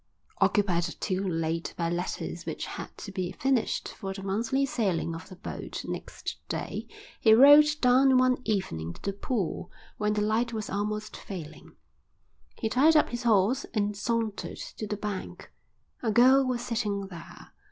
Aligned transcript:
Occupied 0.39 0.95
till 0.99 1.29
late 1.29 1.75
by 1.77 1.87
letters 1.87 2.47
which 2.47 2.65
had 2.65 2.97
to 2.97 3.11
be 3.11 3.33
finished 3.33 3.87
for 3.89 4.15
the 4.15 4.23
monthly 4.23 4.65
sailing 4.65 5.13
of 5.13 5.29
the 5.29 5.35
boat 5.35 5.85
next 5.87 6.37
day, 6.49 6.87
he 7.19 7.35
rode 7.35 7.67
down 7.81 8.17
one 8.17 8.39
evening 8.43 8.93
to 8.93 9.01
the 9.03 9.13
pool 9.13 9.69
when 9.99 10.13
the 10.13 10.21
light 10.23 10.53
was 10.53 10.71
almost 10.71 11.15
failing. 11.15 11.75
He 12.55 12.67
tied 12.67 12.95
up 12.95 13.09
his 13.09 13.21
horse 13.21 13.67
and 13.75 13.95
sauntered 13.95 14.57
to 14.77 14.87
the 14.87 14.97
bank. 14.97 15.51
A 16.01 16.09
girl 16.11 16.43
was 16.47 16.63
sitting 16.63 17.05
there. 17.09 17.51